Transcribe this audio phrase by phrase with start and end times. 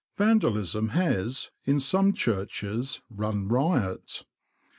[0.17, 4.23] Vandalism has, in some churches, run riot.